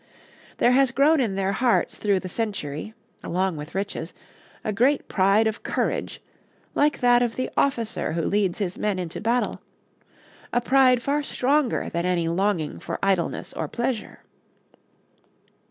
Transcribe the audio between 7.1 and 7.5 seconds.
of